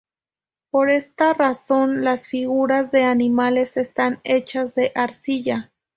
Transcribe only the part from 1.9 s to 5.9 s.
las figuras de animales están hechas de arcilla.